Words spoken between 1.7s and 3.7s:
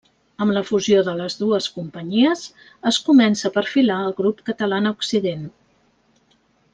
companyies es comença a